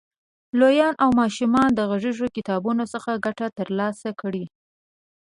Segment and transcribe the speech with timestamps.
[0.59, 4.45] لویان او ماشومان د غږیزو کتابونو څخه ګټه تر لاسه کړي.